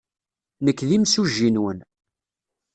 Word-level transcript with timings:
Nekk 0.65 0.79
d 0.87 0.89
imsujji-nwen. 0.95 1.79